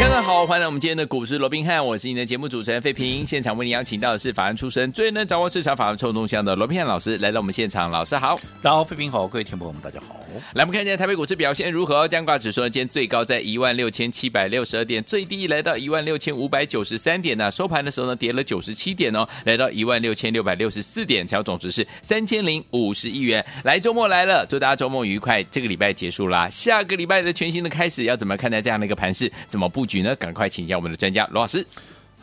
[0.00, 3.26] 大家好，欢迎来我们今天的股市罗宾汉，我是你的节目主持人费平。
[3.26, 10.16] 现场为你邀请到的是法案出身、最能掌握市场法案臭动向的罗宾汉老师来到我们现场，老师好，大家好，费平好，各位听众朋友们大家好。
[10.54, 12.06] 来，我们看一下台北股市表现如何？
[12.06, 17.50] 加挂指数呢，今天最高在一万六千七百六十二点，最低来到一万六千五百九十三点呢。
[17.50, 23.44] 收盘的时候呢，跌了九十七点哦，来到一万六千六百六十四点，成交总值是三千零五十亿元。
[23.64, 25.42] 来，周末来了，祝大家周末愉快。
[25.44, 29.30] 这个礼拜结束啦，下个礼拜的全新的开始，要怎么看待这样的一个盘势？
[29.46, 30.14] 怎么局呢？
[30.16, 31.66] 赶快请教我们的专家罗老师。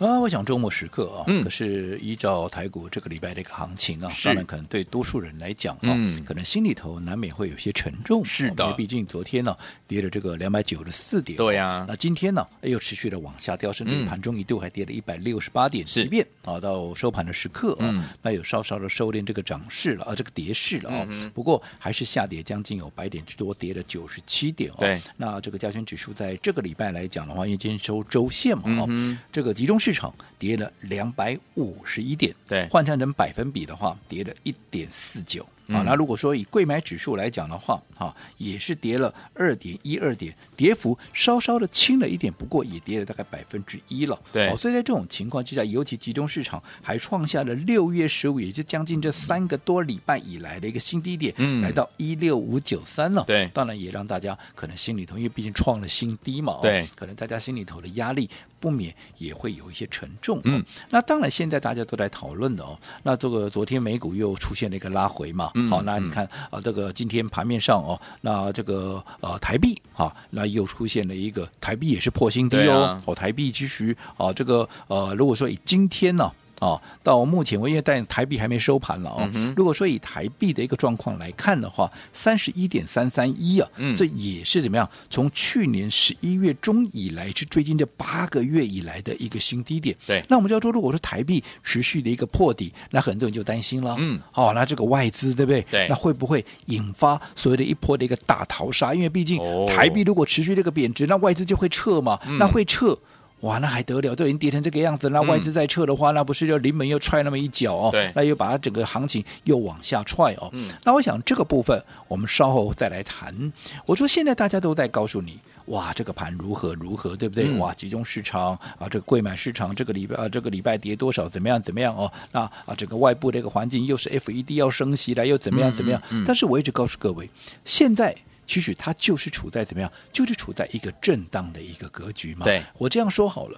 [0.02, 8.26] 啊，我想周末时刻啊，可是依照台股这个礼拜的一个行情啊，嗯、当然可能对多数人来讲啊，嗯、可能心里头难免会有些沉重。
[8.26, 11.86] 是的，因为毕竟昨天呢、啊、跌了这个两百九十四点，对呀、啊。
[11.88, 15.86] 那今天呢又持续的往下掉，甚至盘中一度还跌了一百六十八点。
[15.86, 21.06] 是，即便啊到收盘的时刻啊，嗯、那有稍稍的收敛这个涨势了啊，这个跌势了啊。
[21.10, 24.78] 嗯、不过还是下跌将近有百点之多，跌了九十七点哦。
[24.80, 25.00] 对。
[25.16, 30.72] 那这个加权指数在这个礼拜来讲的话，因为今天收周线嘛，哦、嗯，这个集中市场跌了。
[30.82, 35.46] 两百五十一点，对，换算成百分比的话，跌了一点四九。
[35.68, 44.20] 啊，那如果说以贵买指数来讲的话，啊，也是跌了二点一二点，跌幅稍稍的轻了一点，不过也跌了大概百分之一了。
[44.32, 53.24] 对，哦，所以在这种情况之下，尤其集中市场还创下了六月十五，也就将近这三个多礼拜以来的一个新低点，嗯，来到一六五九三了。
[53.26, 60.42] 对，当然也让大家可能心里头，因为毕竟创了新低嘛，对，可能大家心里头的压力不免也会有一些沉重。
[60.44, 66.28] 嗯，那当然现在大家都在讨论的哦，那这个昨天美股又出现了一个拉回嘛，嗯，好，那你看。
[66.50, 76.32] 啊，这个今天盘面上哦，那这个呃台币啊，那又出现了一个台币也是破新低哦，啊、哦台币其实啊这个呃如果说以今天呢。
[76.62, 79.28] 哦，到目前为止，但台币还没收盘了哦。
[79.34, 84.88] 嗯、如果说以台币的一个状况来看的话，三十一点三三一啊，嗯、这也是怎么样？
[85.10, 89.96] 从去年十一月中以来，是最近这八个月以来的一个新低点。
[90.06, 93.96] 对，那我们就要说，如果说台币持续的一个破底，那很多人就担心了。
[93.98, 95.66] 嗯，好、哦，那这个外资对不对？
[95.72, 98.94] 对，那会不会引发所谓的一波的一个大逃杀？
[98.94, 102.96] 因为毕竟台币如果持续这个贬值，那外资就会撤嘛，嗯、那会撤。
[103.42, 104.16] 哇，那还得了？
[104.16, 107.90] 都已经跌成这个样子，那外资再撤的话，嗯、那不是就临门又踹那么一脚哦？
[107.92, 110.50] 对，那又把它整个行情又往下踹哦。
[110.54, 113.52] 嗯，那我想这个部分我们稍后再来谈。
[113.86, 117.46] 我说现在大家都在告诉你，哇，这个盘如何如何，对不对？
[117.48, 121.28] 嗯、哇，集中市场啊，这个贵买市场这个礼拜啊，这个礼拜跌多少？
[121.28, 121.60] 怎么样？
[121.60, 121.96] 怎么样？
[121.98, 125.74] 哦，那啊，整个外部的一个环境又是 FED 要升息了，又怎么样？
[125.74, 126.00] 怎么样？
[126.28, 127.28] 但是我一直告诉各位，
[127.66, 128.16] 现在。
[128.52, 129.90] 其实它就是处在怎么样？
[130.12, 132.44] 就是处在一个震荡的一个格局嘛。
[132.44, 133.58] 对，我这样说好了，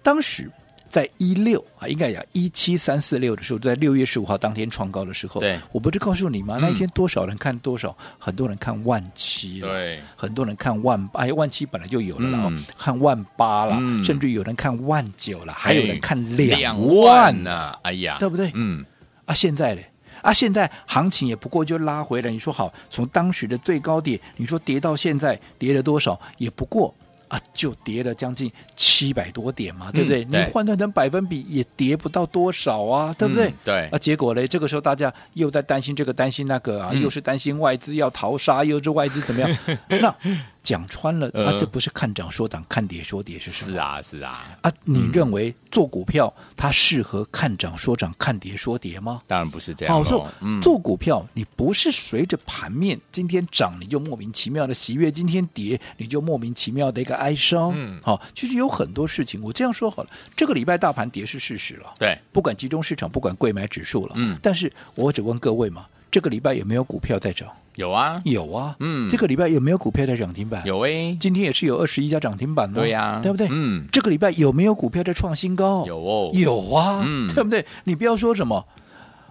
[0.00, 0.48] 当时
[0.88, 6.56] 在一六啊，应该讲一七三四六的时候，在六月十五号当天创高的时候，对，我不是告诉你吗？
[6.60, 7.90] 那一天多少人看多少？
[7.98, 18.52] 嗯、很多人看万七了，对，很多人看万八，哎，万七本来就有了啦，嗯、看万八了，嗯、甚至有人看万九了，还有人看两万呢、啊，哎呀，对不对？
[18.54, 18.86] 嗯，
[19.24, 19.82] 啊，现在呢？
[20.22, 22.30] 啊，现在行情也不过就拉回来。
[22.30, 26.18] 你说好，从当时的最高点，你说跌到现在跌了多少？
[26.38, 26.94] 也不过
[27.28, 30.24] 啊，就跌了将近七百多点嘛，对不对？
[30.24, 33.48] 嗯、对，你换算成百分比也跌不到多少啊，对不对？
[33.48, 33.88] 嗯、对。
[33.88, 39.58] 啊，结果呢，这个时候大家又在担心这个，担心那个啊，嗯、又是担心外资要逃杀，又是外资怎么样？
[39.88, 40.14] 那。
[40.62, 43.72] 讲穿了，啊，这不是看涨说涨，看跌说跌是什么？
[43.72, 44.56] 是啊，是啊。
[44.62, 49.20] 啊，你认为做股票它适合看涨说涨，看跌说跌吗？
[49.26, 49.94] 当然不是这样。
[49.94, 50.26] 好，说
[50.62, 57.72] 做股票，你不是随着盘面今天涨你就莫名其妙的喜悦，今天跌你就莫名其妙的一个哀伤。
[57.74, 61.92] 嗯，好，其实有很多事情，我这样说好了，这个礼拜大盘跌是事实了。
[61.98, 64.12] 对，不管集中市场，不管贵买指数了。
[64.16, 67.48] 嗯，但是我只问各位嘛，这个礼拜有没有股票在涨？
[67.76, 70.62] 有啊，有啊，嗯，这个礼拜有没有股票在涨停板？
[70.66, 73.48] 有诶，今天也是有二十一家涨停板的，对呀，对不对？
[73.50, 75.86] 嗯，这个礼拜有没有股票在创新高？
[75.86, 77.64] 有哦，有啊，嗯，对不对？
[77.84, 78.66] 你不要说什么，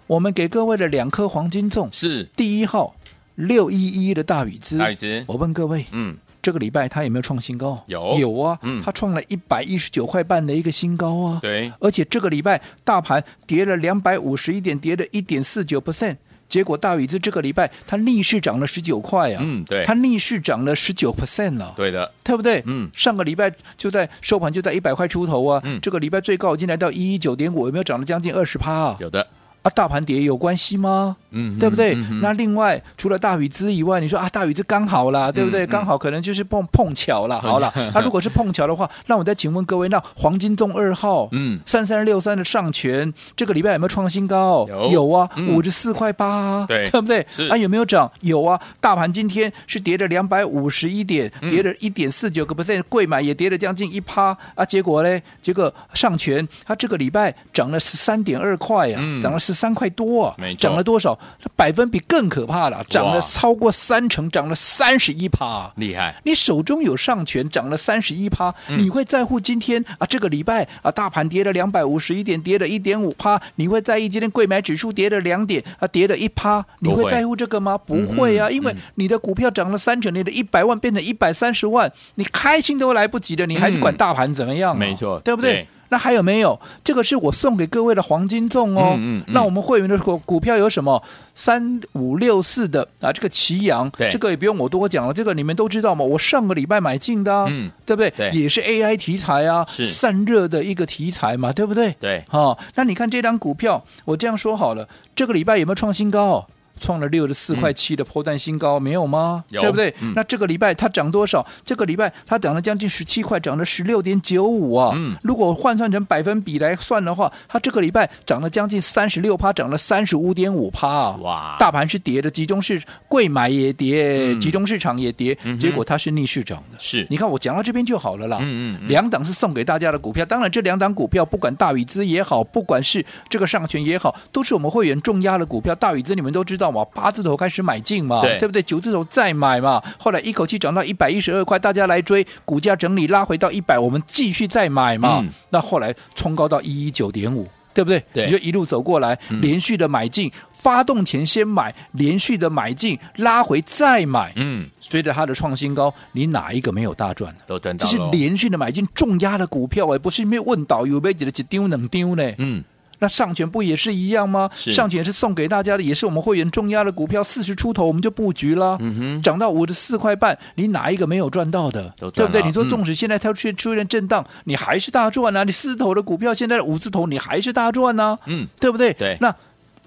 [0.08, 2.24] 我们给各位的两颗黄金粽是。
[2.36, 2.96] 第一号
[3.36, 3.78] 六一
[4.10, 7.80] 一的大宇资，大禹资，我问各位，嗯，这个礼拜它有没有创新高？
[7.86, 15.80] 有，有啊，嗯，它创了一百一十九块半的一个新高啊，对，而且这个礼拜大盘跌了两百五十一点，跌了一点四九。
[15.80, 16.18] percent。
[16.52, 22.62] 结果大宇资这个礼拜它逆势涨了十九块啊，嗯，对，它逆势涨了十九 percent 了，对的，对不对？
[22.66, 28.98] 嗯，上个礼拜就在收盘就在一百块出头啊，嗯，这个礼拜最高已经来到一一九点五，有没有涨了将近二十趴啊？
[29.00, 29.26] 有的
[29.62, 31.16] 啊，大盘跌有关系吗？
[31.34, 31.94] 嗯，对不对？
[31.96, 35.66] 嗯、那另外除了大宇资以外，你说啊，大宇资刚好啦，对不对？
[35.66, 37.40] 嗯、刚好可能就是碰碰巧了。
[37.40, 44.66] 好了，那、啊、如果是碰巧的话，那我再请问各位，那黄金粽二号，嗯，三三六三的上权，这个礼拜有没有创新高？
[44.68, 47.26] 有，有啊，五十四块八啊，对，对不对？
[47.30, 48.12] 是啊，有没有涨？
[48.22, 54.66] 有啊，大盘今天是跌了两百五十一点，跌了一点四九个 percent，柜买也跌了将近一趴啊。
[54.66, 55.22] 结果呢？
[55.42, 61.18] 结果上权它这个礼拜涨了十三点二块啊，嗯、涨了十三块多啊，没，涨了多少？
[61.56, 66.16] 百分比更可怕了，涨了超过三成，涨了三十一趴，厉害！
[66.24, 70.06] 你手中有上权，涨了三十一趴，你会在乎今天啊？
[70.06, 77.78] 这个礼拜啊，大盘跌了两百五十一点，跌了一点五趴，你会在意今天贵买指数跌了两点啊，跌了一趴，你会在乎这个吗？
[77.78, 84.80] 不会，啊，嗯、因为你的股票涨了三成，你的一百万变成一百三十万，你开心都来不及的，你还是管大盘怎么样、啊嗯？
[84.80, 85.54] 没错，对不对？
[85.54, 86.58] 对那还有没有？
[86.84, 88.94] 这个是我送给各位的黄金粽哦。
[88.96, 91.04] 嗯嗯嗯、那我们会员的股股票有什么？
[91.36, 96.04] 三五六四的啊，这个奇阳，这个也不用我多讲了，这个你们都知道嘛。
[96.04, 98.10] 我上个礼拜买进的、啊，嗯，对不对？
[98.12, 101.96] 对，也是 AI 题材啊，散热的一个题材嘛，对不对？
[102.00, 106.48] 对，好、哦，那你看这张股票，我这样说好了，这个礼拜有没有创新高？
[106.80, 109.44] 创了六十四块七的破蛋新高，嗯、没有吗？
[109.50, 109.94] 有对不对？
[110.02, 111.46] 嗯、那这个礼拜它涨多少？
[111.64, 114.92] 这个礼拜它涨了将近十七块，涨了十六点九五啊！
[114.96, 121.18] 嗯、如果换算成百分比来算的话，它这个礼拜涨了将近三十六趴，涨了三十五点五趴啊！
[121.22, 121.58] 哇！
[121.60, 126.78] 大盘是跌的，集中市贵买也跌，嗯、集中市场也跌，嗯、结果它是逆市涨的。
[126.80, 128.38] 是，你看我讲到这边就好了啦。
[128.42, 135.76] 嗯嗯，嗯两档是送给大家的股票，当然这两档股票不管大宇资也好，不管是这个上权也好，都是我们会员重压的股票。
[135.76, 136.61] 大宇资你们都知道。
[136.70, 138.62] 往八字头开始买进嘛，对，对不对？
[138.62, 145.20] 九字头再买嘛，后来一口气涨到一百一十二块，大家来追，股价整理拉回到一百，我们继续再买嘛。
[145.22, 148.04] 嗯、那后来冲高到一一九点五，对不对？
[148.14, 157.34] 对，你就一路走过来，嗯、连续的买进，发动前先买，连续的买进，拉回再买，嗯，随着它的创新高，你哪一个没有大赚？
[157.48, 157.86] 都赚到。
[157.86, 162.32] 这是连续的买进，重压的股票，而不是没有问到有没有几丢能丢呢？
[162.38, 162.64] 嗯。
[163.02, 164.48] 那上权不也是一样吗？
[164.56, 171.92] 上权是送给大家的，也是我们会员重压的股票，四十出头我们就布局了，嗯，涨到五十四块半，你哪一个没有赚到的？
[171.98, 172.44] 对不对？
[172.44, 175.44] 你说纵使现在它出现出现震荡，嗯、你还是大赚啊！
[175.44, 178.18] 你四字头的股票，现在五字头，你还是大赚啊！
[178.28, 178.94] 嗯，对不对？
[178.94, 179.18] 对。
[179.20, 179.36] 那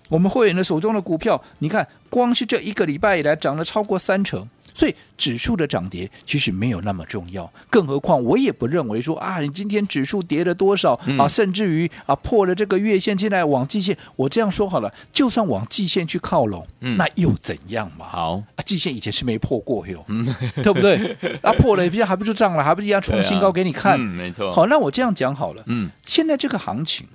[0.09, 4.47] 我们会员的手中的股票，你看，光是这一个礼拜以来涨了超过三成。
[4.75, 18.07] 所以指数的涨跌其实没有那么重要，更何况我也不认为说啊，你今天指数跌了多少、嗯、啊，甚至于啊破了这个月线，现在往季线，我这样说好了，就算往季线去靠拢，嗯、那又怎样嘛？
[18.07, 20.27] 好啊，季线以前是没破过哟，嗯、
[20.63, 21.17] 对不对？
[21.41, 23.99] 啊，破了，不是还不是涨了，还不是一样创新高给你看？
[24.01, 24.51] 没错。
[24.53, 27.07] 好，那我这样讲好了，嗯，现在这个行情，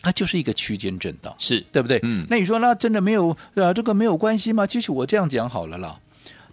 [0.00, 2.00] 它就是一个区间震荡，是对不对？
[2.02, 3.74] 嗯，那你说那真的没有啊？
[3.74, 4.66] 这个没有关系吗？
[4.66, 5.98] 其实我这样讲好了啦。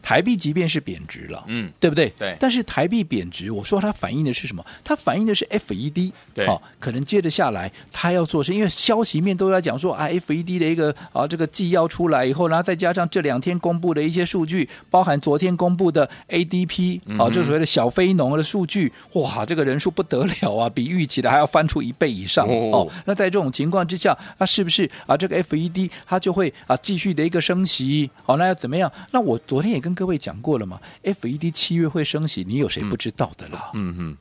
[0.02, 2.10] 台币即便是贬值了，嗯，对不对？
[2.18, 2.36] 对。
[2.40, 4.66] 但是台币贬值，我说它反映的是什么？
[4.84, 22.92] 它反映的是 FED，对，好、哦，可能接着下来它要做是，因为消息面都在讲说啊，FED 的一个啊这个纪要出来以后，然后再加上这两天公布的一些数据，包含昨天公布的 ADP，啊、哦，就所谓的小非农的数据，哇，这个人数不得了啊， 比预期的还要翻出一倍以上哦，哦。
[23.06, 28.10] 那在这种情况之下，那是不是啊这个 FED 它就会啊继续的一个升息？
[28.24, 28.92] 好、哦，那要怎么样？
[29.12, 33.72] 那我昨天也跟跟各位讲过了嘛？FED 七月会升息，你有谁不知道的啦？
[33.74, 34.18] 嗯哼，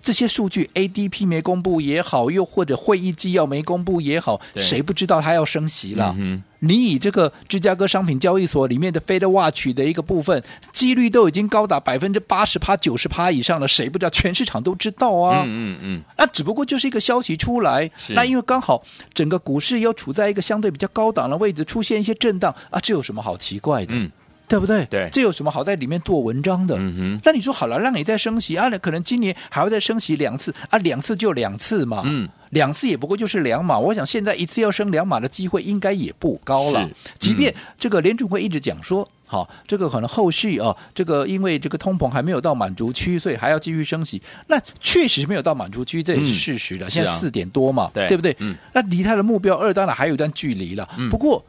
[0.00, 6.14] 这些数据 ADP 没公布也好，又或者会议纪要没公布也好，谁不知道它要升息了？
[6.18, 10.42] 嗯、你以这个芝加哥商品交易所里面的 Fed Watch 的一个部分，
[10.72, 14.10] 几率都已经高达百分之八十趴、九十趴以上了，谁不知道？
[14.10, 15.44] 全市场都知道啊！
[15.46, 18.82] 嗯嗯嗯，那只不过就是一个消息出来，那因为刚好
[19.14, 23.94] 整个股市又处在一个相对比较高档的位置，出现一些震荡啊，这有什么好奇怪的？
[23.94, 24.10] 嗯。
[24.52, 24.84] 对不对？
[24.90, 26.76] 对，这有什么好在里面做文章的？
[26.78, 27.20] 嗯哼。
[27.24, 28.68] 那你说好了，让你再升息啊？
[28.78, 32.02] 可能今年还会再升息两次啊，两次就两次嘛。
[32.04, 33.78] 嗯，两次也不过就是两码。
[33.78, 36.86] 我想现在一次要升两码的机会应该也不高了。
[36.86, 44.20] 是即便这个联储会一直讲说，好，这个可能后续啊，这个因为这个通膨还没有到满足区，所以还要继续升息。
[44.48, 46.86] 那确实没有到满足区，这也是事实的。
[46.86, 48.36] 嗯、现在四点多嘛，对，对不对？
[48.40, 48.54] 嗯。
[48.74, 50.86] 那离他的目标二当然还有一段距离了。
[50.98, 51.08] 嗯。
[51.08, 51.42] 不过。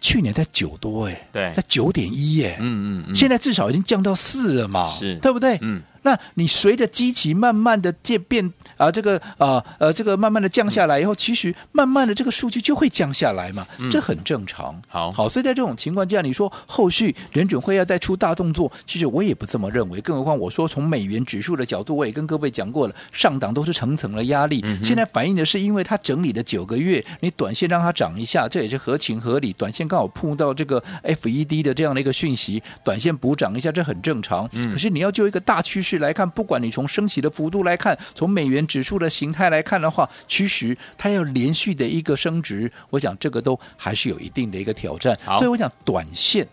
[0.00, 5.58] 去年在九多哎，对，在九点一哎，嗯嗯，现在至少已经降到四了嘛，是，对不对？
[5.60, 14.80] 嗯，那你随着基期慢慢的渐变啊，这个啊呃这个慢慢的降下来以后，其实慢慢的这个数据就会降下来嘛，嗯、这很正常。
[14.86, 20.00] 好，好，所以在这种情况下，你说后续联准会要再出大动作，其实我也不这么认为。
[20.00, 24.60] 更何况我说从美元指数的角度，我也跟各位讲过了，上档都是层层的压力。
[24.64, 29.52] 嗯、现在反映的是，因为它整理了九个月，你短线让它涨一下，这也是合情合理。
[29.54, 34.48] 短线刚好碰到这个 FED 的这样的一个讯息，短线补涨一下，这很正常。
[34.52, 45.18] 嗯、可是你要就一个大趋势来看，不管你从升息的幅度来看，从美元指数的形态来看的话，其实它要连续的一个升值，我想这个都还是有一定的一个挑战。
[45.38, 46.46] 所以我想短线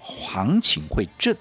[0.00, 1.36] 行情会震，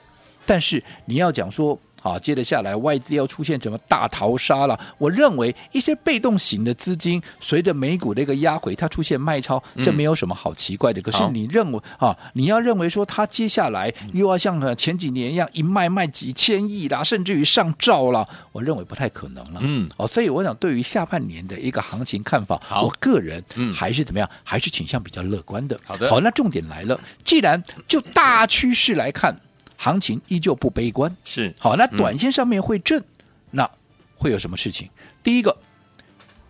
[0.46, 1.80] 但是你要讲说。
[2.02, 4.78] 好，接着下来，外资要出现什么大逃杀了？
[4.98, 11.00] 我认为一些被动型的资金随着美股的一个压回，它出现卖超，这没有什么好奇怪的。
[11.00, 19.60] 嗯、可是你认为啊，你要认为说它接下来又要像前几年一样一卖卖几千亿啦，甚至于上兆了，我认为不太可能了。
[19.62, 25.80] 嗯，哦，所以我想对于下半年的一个行情看法，我个人还是怎么样，还是倾向比较乐观的。
[25.86, 29.36] 好的，好，那重点来了，既然就大趋势来看。
[29.82, 31.76] 行情依旧不悲观，是好。
[31.76, 33.04] 那短线上面会震，嗯、
[33.50, 33.72] 那
[34.16, 34.88] 会有什么事情？
[35.24, 35.58] 第一个，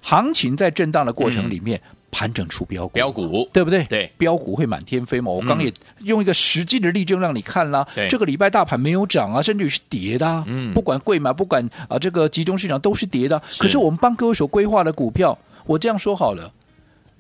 [0.02, 3.86] 行情在震荡的过程里面，嗯、盘整出标股，标股对不对？
[3.86, 5.32] 对，标股会满天飞嘛。
[5.32, 7.88] 我刚也用一个实际的例证让你看啦。
[7.96, 10.44] 对这个礼拜大盘没有涨啊，甚至于是跌的、啊。
[10.48, 13.42] 嗯，不管贵买，不管啊这个集中市场都是跌的。
[13.48, 16.52] 是可是我们帮各位所规划的股票，我这样说好了。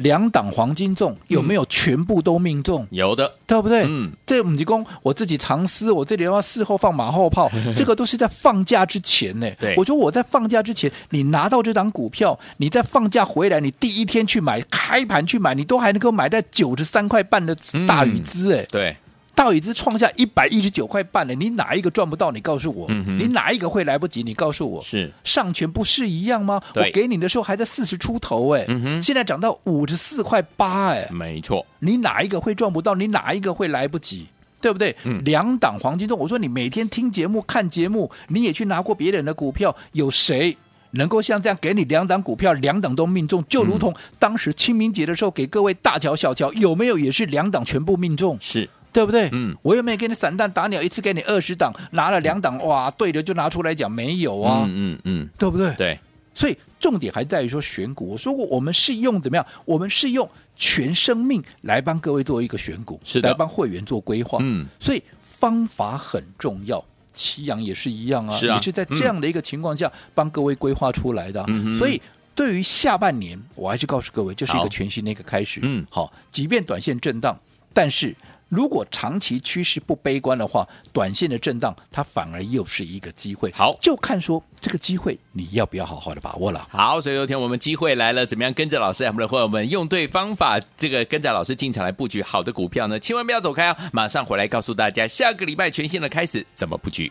[0.02, 2.86] 两档黄金重有没有全部都命中？
[2.90, 3.84] 有的，对不对？
[3.88, 9.50] 嗯，这母鸡公我自己藏私，我这里要事后放马后炮， 这个都是在放假之前呢。
[9.60, 17.56] 对，我说我在放假之前，你拿到这档股票，你在放假回来，你第一天去买，开盘去买，你都还能够买在九十三块半的
[17.88, 18.66] 大禹资哎。
[18.70, 18.96] 对。
[19.34, 22.32] 到已经创下一百一十九块半了，你哪一个赚不到？
[22.32, 24.22] 你告诉我，嗯、你哪一个会来不及？
[24.24, 26.62] 你告诉我，是上权不是一样吗？
[26.76, 32.94] 我给你的时候还在四十出头，哎、嗯，现在涨到五十四块八，哎，没错，你哪一个会赚不到？
[32.94, 34.28] 你哪一个会来不及？
[34.62, 34.96] 对不对？
[35.06, 40.56] 嗯、两档黄金中，我说你每天听节目、看节目，你也去拿过别人的股票，有谁
[40.92, 43.44] 能够像这样给你两档股票，两档都命中？
[43.50, 48.38] 就如同当时清明节的时候给各位大乔小乔，有没有也是两档全部命中？
[48.40, 48.70] 是。
[48.94, 49.30] 对不对？
[49.32, 55.74] 嗯，我又没有给你散弹打鸟，一次给你二十档，拿了两档，哇，对的就拿出来讲，没有啊，嗯嗯嗯，对不对？
[55.76, 56.00] 对，
[56.34, 58.10] 所以重点还在于说选股。
[58.10, 59.46] 我说过，我们是用怎么样？
[59.64, 64.40] 我们是用全生命来帮各位做一个选股，是的，来帮会员做规划。
[64.42, 66.84] 嗯，所以方法很重要。
[67.14, 71.44] 齐阳也是一样啊，是啊，也是在这样的一个情况下、嗯、帮各位规划出来的。
[71.48, 72.02] 嗯，所以
[72.34, 75.60] 对于下半年，我还是告诉各位，这、是一个全新的一个开始。
[75.64, 77.38] 嗯，好，即便短线震荡，
[77.74, 78.14] 但是。
[78.52, 83.50] 如果长期趋势不悲观的话，短线的震荡它反而又是一个机会。
[83.54, 86.68] 好，就看说这个机会你要不要好好的把握了。
[86.70, 93.00] 好，所以有天我们机会来了，怎么样跟着老师，我们的伙伴们用对方法，这个跟着老师进场来布局好的股票呢？
[93.00, 93.78] 千万不要走开啊！
[93.94, 97.10] 马上回来告诉大家，下个礼拜全新的开始怎么布局。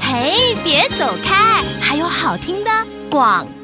[0.00, 2.70] 嘿，别走开，还有好听的
[3.08, 3.61] 广告。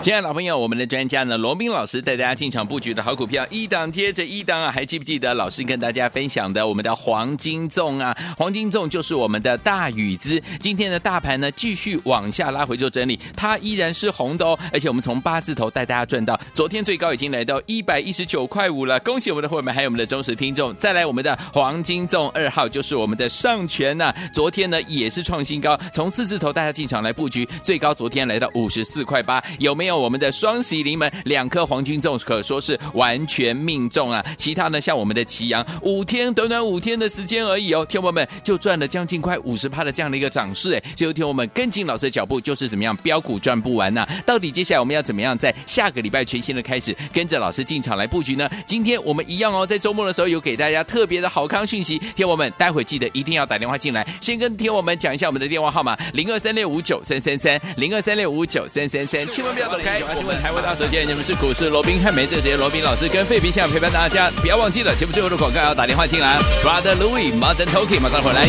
[0.00, 8.16] 亲爱的老朋友，我们的专家呢，罗宾老师带大家进场布局的好股票，一档接着一档啊，还记不记得老师跟大家分享的我们的黄金粽啊？
[8.36, 10.40] 黄金粽就是我们的大宇资。
[10.60, 14.56] 今天的大盘呢，继续往下拉回做整理，它依然是红的哦。
[14.72, 19.00] 而且我们从八字头带大家赚到，昨天最高已经来到一百一十九块五了。
[19.00, 20.72] 恭喜我们的伙伴们，还有我们的忠实听众。
[20.76, 29.87] 再来，我们的黄金粽二号就是我们的上权呐，昨天呢也是创新高，从四字头大家进场来布局，最高昨天来到五十四块八，有没有？
[29.88, 34.24] 有我们的双喜临门，两颗黄金粽可说是完全命中啊！
[34.36, 40.82] 其他呢，像我们的祁阳，五天短短五天的时间而已哦，天友们就赚了将近快五十趴的这样的一个涨势哎！
[40.94, 44.08] 最后天我们跟紧老师的脚步，就是怎么样标股赚不完呐、啊？
[44.26, 48.48] 到底接下来我们要怎么样在下个礼拜全新的开始，跟着老师进场来布局呢？
[48.66, 59.77] 今天我们一样哦，在周末的时候有给大家特别的好康讯息，天友们待会记得一定要打电话进来，先跟天友们讲一下我们的电话号码零二三六五九三三三零二三六五九三三三，千万不要走。
[59.78, 66.38] 开，新闻台湾大舌尖，你们是股市罗宾汉梅这时间罗宾老师跟费平现场陪伴大家，不要忘记了节目最后的广告要打电话进来。
[66.62, 68.46] Brother Louis，Modern Talking，马上回来。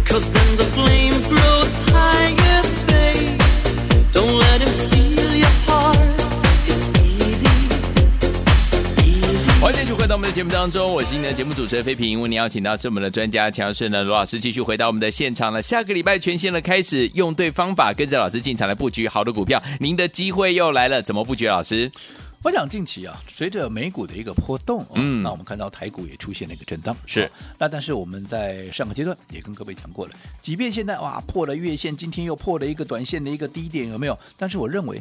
[0.07, 2.52] cause then the flames grow higher,
[9.73, 12.21] 欢迎继续回到我们的节目当中，我是你的节目主持人飞平。
[12.21, 15.63] 为您邀请到是我们的专家强势呢罗老师，继续回到我们的现场了。
[15.63, 21.01] 下个礼拜全新的开始，用对方法，跟着老师进场来布局好的股票，您的机会又来了。
[21.01, 21.49] 怎么布局？
[21.49, 21.91] 老师？
[22.43, 27.31] 我想近期啊，随着美股的一个波动，嗯，那我们看到台股也出现了一个震荡，是。
[27.59, 30.13] 那但是我们在上个阶段也跟各位讲过了，
[30.43, 34.19] 即便现在哇破了月线，今天又破了一个短线的一个低点，有没有？
[34.37, 35.01] 但是我认为，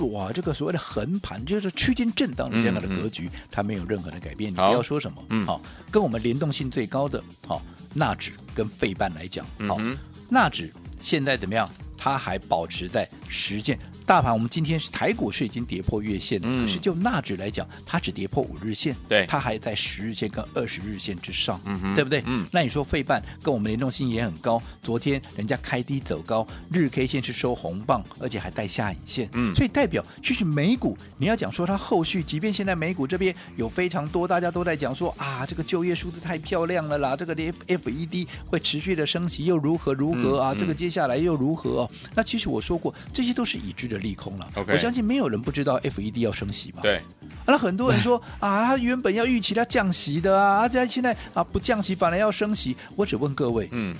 [0.00, 4.50] 哇，这个所谓的横盘就是区间震荡的这样的格局，嗯嗯、它没有任何的改变。
[4.50, 7.62] 你不要说什么，嗯，好，跟我们联动性最高的，好，
[7.94, 9.96] 纳指跟费半来讲，好，嗯、
[10.28, 11.70] 纳指现在怎么样？
[12.02, 13.78] 它还保持在十线。
[14.04, 22.20] 大盘我们今天是台股是已经跌破月线的，嗯、可是就纳指来讲，它只跌破五日线，对，它还在十日线跟二十日线之上，嗯哼，对不对？
[22.26, 40.52] 嗯，那你说费半跟我们联动性也很高，昨天人家开低走高，日 K 线是收红棒，而且还带下影线，嗯，所以代表其实美股你要讲说它后续，即便现在美股这边有非常多大家都在讲说啊，这个就业数字太漂亮了啦，这个 F F E D 会持续的升息又如何如何啊？
[40.52, 41.90] 嗯、这个接下来又如何、哦？
[42.14, 44.48] 那其实我说过，这些都是已知的利空了。
[44.68, 46.80] 我相信没有人不知道 FED 要升息嘛？
[46.82, 47.00] 对。
[47.46, 52.76] 那很多人说啊，他原本要预期他降息的啊，而且现在啊不降息，反而要升息。
[52.94, 53.96] 我只问各位，嗯。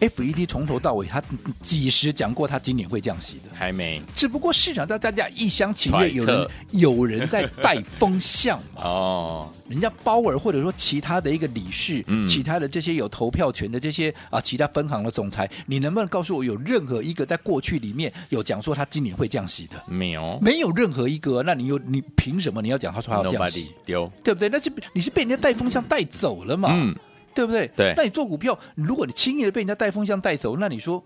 [0.00, 1.22] FED 从头到尾，他
[1.62, 3.42] 几时讲过他今年会降息的？
[3.54, 4.00] 还没。
[4.14, 8.82] 只不过市场上大家一厢情愿，有人有人在带风向嘛。
[8.82, 9.50] 哦。
[9.68, 19.80] 人家鲍尔或者说其他的一个理事，嗯、其他的这些有投票权的这些啊，其他分行的总裁，你能不能告诉我有任何一个在过去里面有讲说他今年会降息的？
[19.86, 20.38] 没有。
[20.40, 21.42] 没有任何一个。
[21.42, 23.72] 那你有你凭什么你要讲他说他要降息？
[23.84, 24.10] 丢。
[24.24, 24.48] 对不对？
[24.48, 26.70] 那是你是被人家带风向带走了嘛？
[26.72, 26.96] 嗯。
[27.34, 27.66] 对不对？
[27.76, 31.02] 对，那你做股票，如果你轻易的被人家带风向带走，那你说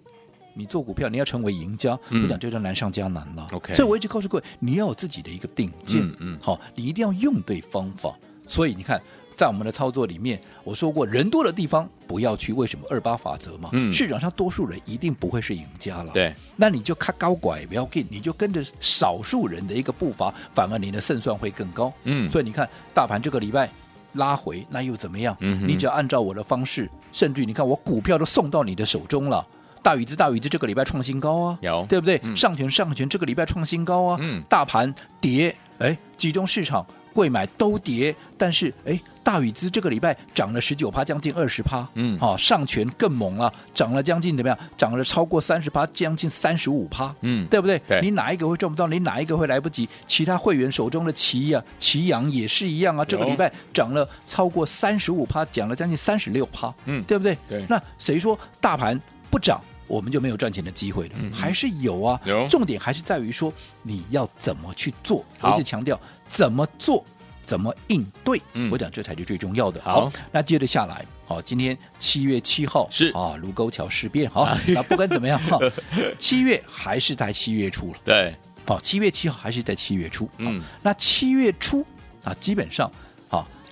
[0.54, 3.48] 你做股票，你要成为赢家，嗯、我讲这就难上加难了。
[3.52, 8.16] OK，所以我一直告诉各位，你要有自己的一个定见，嗯，嗯好，你一定要用对方法。
[8.46, 9.00] 所以你看，
[9.34, 12.52] 在我们的操作里面，我说过，人多的地方不要去。
[12.52, 13.70] 为什么二八法则嘛？
[13.72, 16.12] 嗯，市场上多数人一定不会是赢家了。
[16.12, 21.92] 对，那你就看高拐，不要跟，你就跟着少数人的一个步伐，反而你的胜算会更高。
[22.04, 23.68] 嗯，所以你看，大盘这个礼拜。
[24.14, 25.36] 拉回那又怎么样？
[25.40, 29.46] 嗯、你只要按照我的方式，甚至于你看我股票都送到你的手中了。
[29.82, 32.18] 大禹之，大禹之这个礼拜创新高啊，有对不对？
[32.22, 34.18] 嗯、上权，上权这个礼拜创新高啊。
[34.20, 36.84] 嗯，大盘跌，哎，集中市场。
[37.12, 41.88] 贵买都跌，但是哎，大宇资这个礼拜涨了十九趴，将近二十趴。
[41.94, 44.56] 嗯，好、哦，上权更猛了，涨了将近怎么样？
[44.76, 47.12] 涨了超过三十趴，将近三十五趴。
[47.22, 47.78] 嗯，对不对？
[47.88, 48.86] 对，你哪一个会赚不到？
[48.86, 49.88] 你哪一个会来不及？
[50.06, 53.04] 其他会员手中的奇呀、奇阳也是一样啊。
[53.04, 56.72] 这个礼拜涨了超过三十五趴，涨了将近三十六趴。
[56.84, 57.36] 嗯，对不对？
[57.48, 57.64] 对。
[57.66, 61.14] 那谁说大盘不涨，我们就没有赚钱的机会了？
[61.18, 62.20] 嗯、还是有啊。
[62.26, 62.46] 有。
[62.48, 63.50] 重点还是在于说
[63.82, 65.24] 你要怎么去做。
[65.38, 65.98] 好我一直强调。
[66.26, 67.04] 怎么做？
[67.46, 68.40] 怎么应对？
[68.54, 69.80] 嗯，我讲这才是最重要的。
[69.82, 75.58] 好，好，那接着下来，好，今天七月七号是啊，卢沟桥事变，好，那不管怎么样哈，
[76.18, 77.98] 七月还是在七月初了。
[78.04, 78.34] 对，
[78.66, 80.28] 好，七月七号还是在七月初。
[80.38, 81.84] 嗯，那七月初
[82.24, 82.92] 啊，基本上啊，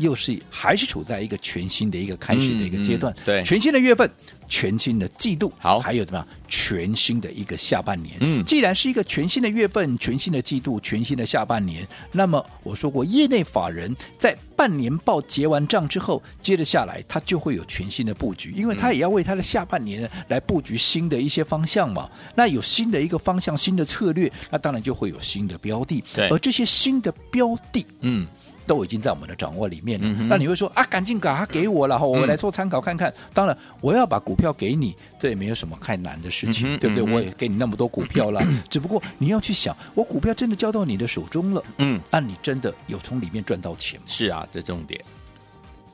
[0.03, 3.11] 又是还是处在一个全新的一个开始的一个阶段。
[3.15, 4.11] 嗯嗯、对，全新的月份。
[4.49, 6.29] 全新的季度，好，还有怎么样？
[6.47, 8.17] 全新的一个下半年。
[8.21, 22.11] 嗯，既然是一个全新的月份、全新的季度、全新的下半年，那么我说过，业内法人在半年报结完账之后，接着下来他就会有全新的布局，因为他也要为他的下半年来布局新的一些方向嘛。
[22.35, 26.05] 那有新的一个方向、新的策略，那当然就会有新的标的。
[26.15, 28.27] 对，而这些新的标的，嗯。
[28.67, 30.07] 都已经在我们的掌握里面了。
[30.07, 33.11] 嗯、那你会说啊，赶紧把它给我了，我来做参考看看。
[33.11, 37.15] 嗯、当然，我要把股票给你，这也没有什么太难的事情，嗯、对不对？
[37.15, 44.07] 我也给你那么多股票了，嗯、 只不过你要去想，我股票真的交到你的手中了，嗯，那你真的有从里面赚到钱吗？
[44.09, 45.01] 是啊，这重点。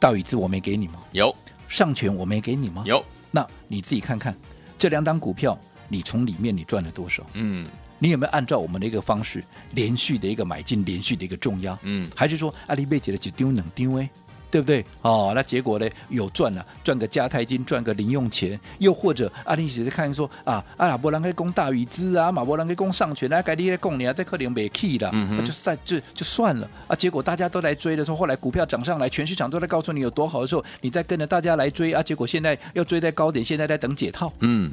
[0.01, 0.95] 道宇资我没给你吗？
[1.13, 1.35] 有。
[1.69, 2.83] 上权我没给你吗？
[2.87, 3.05] 有。
[3.31, 4.35] 那你自己看看，
[4.79, 7.25] 这两档股票，你从里面你赚了多少？
[7.35, 7.67] 嗯。
[7.99, 11.79] 你有没有按照我们的一个方式，连续的一个买进，连续的一个重压？
[11.83, 14.09] 嗯，还是说阿里贝姐的只丢能丢哎，
[14.51, 14.85] 对不对？
[15.03, 15.87] 哦，那结果呢？
[16.09, 26.97] 有赚了、啊，赚个加泰金，赚个零用钱，又或者阿里姐姐看说啊，阿拉伯人可以攻大宇资啊，马伯人可以攻上权，那该你来攻你啊，在克林没 key 的，嗯哼就算就就算了啊。
[26.97, 34.33] 结果大家都来追的时候，后来股票涨上来，全市场都在告诉你有多好的时候，你再跟着大家来追啊，结果现在要追在高点，现在在等解套。
[34.39, 34.73] 嗯，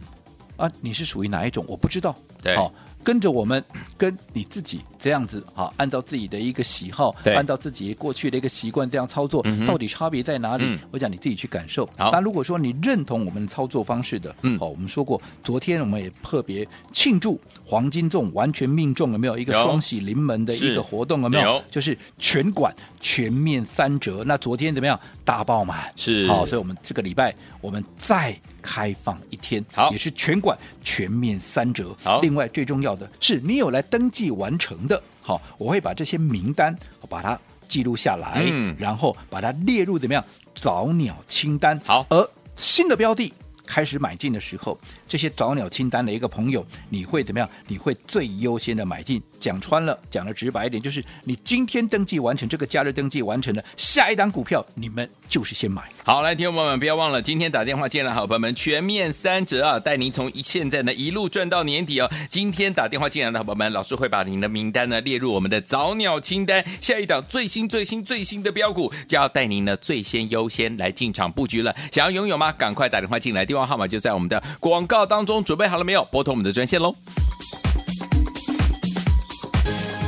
[0.56, 1.66] 啊，你是属于哪一种？
[1.68, 2.16] 我不知道。
[2.42, 2.72] 对，好。
[3.06, 3.64] 跟着我们，
[3.96, 10.64] 跟你自己这样子啊，按照自己的一个喜好，对按照自己过去的一个习惯这样操作，嗯、到底差别在哪里？
[10.66, 11.88] 嗯、我讲你自己去感受。
[12.00, 21.22] 好，那如果说你认同我们的操作方式的，嗯，好，我们说过，昨天我们也特别庆祝黄金粽完全命中，有没有一个双喜临门的一个活动？
[21.22, 21.54] 有没有？
[21.54, 24.24] 有就是全馆全面三折。
[24.26, 25.00] 那昨天怎么样？
[25.24, 25.94] 大爆满。
[25.96, 26.26] 是。
[26.26, 31.96] 好，所以我们这个礼拜我们再开放一天，好，也是全馆全面三折。
[32.04, 32.95] 好，另外最重要。
[33.20, 36.78] 是你有来登记完成的，好，我会把这些名单
[37.10, 41.80] 把它记录下来，嗯，然后把它列入怎么样早鸟清单。
[41.86, 43.34] 好，而新的标的
[43.66, 47.50] 开始买进的时候，这些早鸟清单的一个朋友，你会怎么样？
[47.68, 49.22] 你会最优先的买进。
[49.40, 55.84] 讲穿了，讲的直白一点，就是你今天登记完成这个假日登记完成的下一档股票，你们就是先买。
[56.04, 62.10] 好，来，听众朋友们，不要忘了，今天打电话进来，好朋友们全面三折啊，带您从现在呢一路赚到年底哦。
[62.28, 71.76] 今天打电话进来的好朋友们，老师会把您的名单呢列入我们的早鸟清单，下一档最新最新最新的标股就要带您呢最先优先来进场布局了。
[71.92, 72.52] 想要拥有吗？
[72.54, 76.04] 赶快打电话进来，电话号码就在我们的广告当中，准备好了没有？
[76.12, 76.94] 拨通我们的专线喽。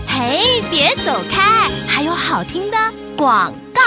[0.05, 2.77] 嘿，别走开，还有好听的
[3.15, 3.81] 广告。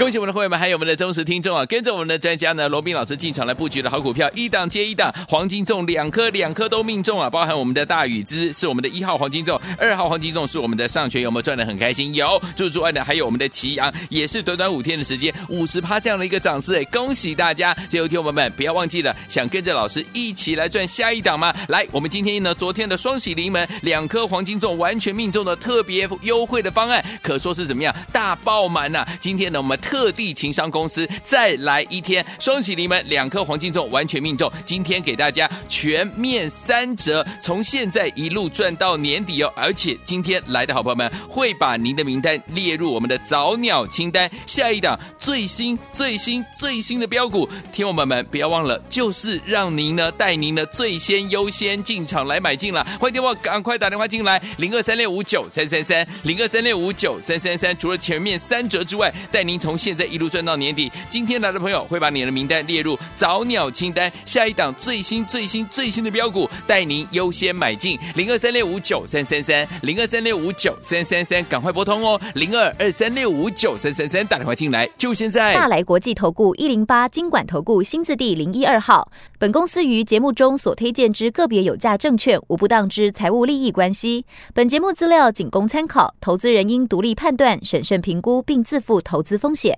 [0.00, 1.62] 恭喜我们的会员们，还有我们的忠实听众啊！
[1.66, 7.28] 跟着我们的专家呢，罗宾老师进场来布局的好股票，一档接一档，黄金粽两颗，两颗都命中啊！
[7.28, 12.14] 包含我们的大宇资是我们的一号黄金粽，二号黄金粽是我们的上权，有没有赚的很开心？
[12.14, 12.26] 有。
[12.56, 16.84] 除此之外呢，还有我们的奇阳，也是短短五天的时间，五十趴这样的一个涨势哎！
[16.84, 17.76] 恭喜大家！
[17.90, 21.54] 最后听我们不要忘记了，想跟着老师一起来赚下一档吗？
[21.68, 29.78] 来，我们今天呢，昨天的双喜临门，两颗黄金粽完全命中的特别优惠的方案，可说是怎么样大爆满呐、今天呢，我们。
[29.90, 34.48] 特地情商公司再来一天双喜临门，两颗黄金粽完全命中。
[34.64, 39.52] 今天给大家全面三折，从现在一路赚到年底哦！
[39.56, 52.86] 而且今天来的好朋友们会把您的名单列入我们的早鸟清单，下一档最新最新最新的标股，听友们们不要忘了，就是让您呢带您呢最先优先进场来买进了。
[53.00, 57.76] 欢迎电话赶快打电话进来，零二三六五九三三三，零二三六五九三三三。
[57.76, 75.54] 除了全面三折之外，带您从现在一路赚到年底，今天来的朋友会把你的名单列入早鸟清单，下一档最新最新最新的标股，带您优先买进零二三六五九三三三零二三六五九三三三，赶快拨通哦，零二二三六五九三三三，打电话进来就现在。
[75.54, 89.69] 大来国际投顾一零八金管投顾新字第零一二号，本公司于节目中所推荐之个别有价证券无不当之财务利益关系，本节目资料仅供参考，投资人应独立判断、审慎评估并自负投资风险。